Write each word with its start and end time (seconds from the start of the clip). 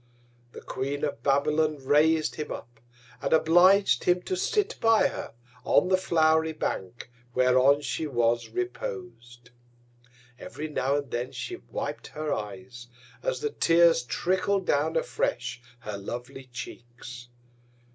The 0.53 0.61
Queen 0.61 1.03
of 1.03 1.21
Babylon 1.21 1.77
rais'd 1.77 2.33
him 2.33 2.51
up, 2.51 2.79
and 3.21 3.33
oblig'd 3.33 4.05
him 4.05 4.23
to 4.23 4.35
sit 4.35 4.79
by 4.81 5.09
her 5.09 5.35
on 5.63 5.89
the 5.89 5.95
flow'ry 5.95 6.53
Bank 6.57 7.11
whereon 7.35 7.81
she 7.81 8.07
was 8.07 8.49
repos'd. 8.49 9.51
Every 10.39 10.67
now 10.67 10.95
and 10.95 11.11
then 11.11 11.31
she 11.31 11.57
wip'd 11.57 12.07
her 12.17 12.33
Eyes, 12.33 12.87
as 13.21 13.41
the 13.41 13.51
Tears 13.51 14.03
trickl'd 14.03 14.65
down 14.65 14.95
afresh 14.97 15.61
her 15.81 15.99
lovely 15.99 16.45
Cheeks. 16.47 17.27